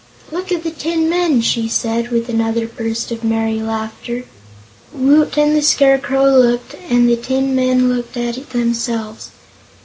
[0.31, 4.25] "Look at the tin men!" she said, with another burst of merry laughter.
[4.91, 9.29] Woot and the Scarecrow looked, and the tin men looked at themselves.